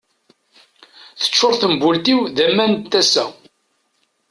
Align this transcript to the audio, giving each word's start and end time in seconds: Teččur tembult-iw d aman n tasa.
Teččur 1.21 1.53
tembult-iw 1.55 2.19
d 2.35 2.37
aman 2.47 2.71
n 2.79 2.83
tasa. 2.91 3.25